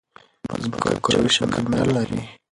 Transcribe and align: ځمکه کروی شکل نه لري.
ځمکه 0.63 0.89
کروی 1.03 1.31
شکل 1.37 1.63
نه 1.73 1.81
لري. 1.95 2.19